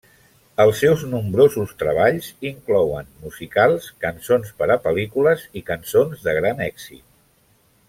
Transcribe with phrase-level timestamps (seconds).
[0.63, 7.07] Els seus nombrosos treballs inclouen musicals, cançons per a pel·lícules i cançons de gran èxit.